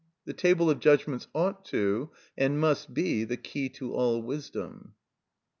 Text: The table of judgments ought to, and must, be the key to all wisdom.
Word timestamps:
The 0.25 0.33
table 0.33 0.67
of 0.71 0.79
judgments 0.79 1.27
ought 1.35 1.63
to, 1.65 2.09
and 2.35 2.59
must, 2.59 2.91
be 2.91 3.23
the 3.23 3.37
key 3.37 3.69
to 3.77 3.93
all 3.93 4.23
wisdom. 4.23 4.95